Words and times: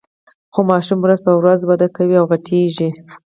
خو 0.53 0.59
ماشوم 0.69 0.99
ورځ 1.01 1.19
په 1.27 1.31
ورځ 1.39 1.59
وده 1.63 1.87
کوي 1.95 2.15
او 2.21 2.25
غټیږي. 2.31 2.89